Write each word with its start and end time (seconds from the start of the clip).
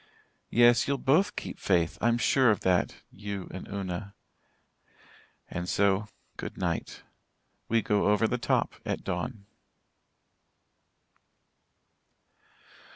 Yes, 0.49 0.87
you'll 0.87 0.97
both 0.97 1.35
keep 1.35 1.59
faith 1.59 1.99
I'm 2.01 2.17
sure 2.17 2.49
of 2.49 2.61
that 2.61 2.95
you 3.11 3.47
and 3.53 3.67
Una. 3.67 4.15
And 5.47 5.69
so 5.69 6.07
goodnight. 6.37 7.03
We 7.69 7.83
go 7.83 8.07
over 8.07 8.27
the 8.27 8.39
top 8.39 8.73
at 8.83 9.03
dawn." 9.03 9.45